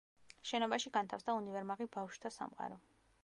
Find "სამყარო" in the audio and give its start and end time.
2.39-2.81